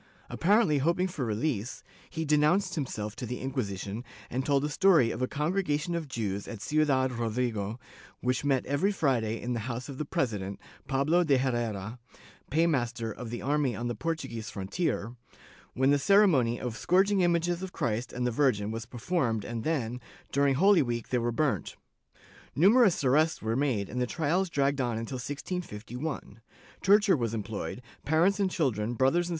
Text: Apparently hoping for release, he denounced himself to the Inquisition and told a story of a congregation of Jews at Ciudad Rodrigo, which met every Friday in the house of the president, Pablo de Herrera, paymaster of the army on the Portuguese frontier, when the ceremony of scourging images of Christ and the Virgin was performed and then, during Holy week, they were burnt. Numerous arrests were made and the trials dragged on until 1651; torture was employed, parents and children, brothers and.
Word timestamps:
Apparently 0.31 0.79
hoping 0.79 1.07
for 1.07 1.23
release, 1.25 1.83
he 2.09 2.25
denounced 2.25 2.73
himself 2.73 3.15
to 3.15 3.27
the 3.27 3.39
Inquisition 3.39 4.03
and 4.31 4.43
told 4.43 4.65
a 4.65 4.69
story 4.69 5.11
of 5.11 5.21
a 5.21 5.27
congregation 5.27 5.93
of 5.93 6.07
Jews 6.07 6.47
at 6.47 6.59
Ciudad 6.59 7.11
Rodrigo, 7.11 7.79
which 8.19 8.43
met 8.43 8.65
every 8.65 8.91
Friday 8.91 9.39
in 9.39 9.53
the 9.53 9.59
house 9.69 9.89
of 9.89 9.99
the 9.99 10.05
president, 10.05 10.59
Pablo 10.87 11.23
de 11.23 11.37
Herrera, 11.37 11.99
paymaster 12.49 13.11
of 13.11 13.29
the 13.29 13.43
army 13.43 13.75
on 13.75 13.87
the 13.89 13.93
Portuguese 13.93 14.49
frontier, 14.49 15.15
when 15.75 15.91
the 15.91 15.99
ceremony 15.99 16.59
of 16.59 16.75
scourging 16.75 17.21
images 17.21 17.61
of 17.61 17.71
Christ 17.71 18.11
and 18.11 18.25
the 18.25 18.31
Virgin 18.31 18.71
was 18.71 18.87
performed 18.87 19.45
and 19.45 19.63
then, 19.63 20.01
during 20.31 20.55
Holy 20.55 20.81
week, 20.81 21.09
they 21.09 21.19
were 21.19 21.31
burnt. 21.31 21.75
Numerous 22.55 23.03
arrests 23.03 23.39
were 23.43 23.55
made 23.55 23.87
and 23.87 24.01
the 24.01 24.07
trials 24.07 24.49
dragged 24.49 24.81
on 24.81 24.97
until 24.97 25.17
1651; 25.17 26.41
torture 26.81 27.15
was 27.15 27.35
employed, 27.35 27.83
parents 28.03 28.39
and 28.39 28.49
children, 28.49 28.95
brothers 28.95 29.27
and. 29.27 29.29